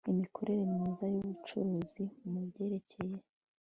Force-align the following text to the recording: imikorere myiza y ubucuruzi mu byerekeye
imikorere 0.11 0.61
myiza 0.73 1.05
y 1.13 1.15
ubucuruzi 1.21 2.03
mu 2.29 2.39
byerekeye 2.47 3.17